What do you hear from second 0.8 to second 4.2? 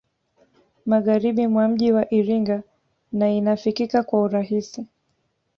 Magharibi mwa mji wa Iringa na inafikika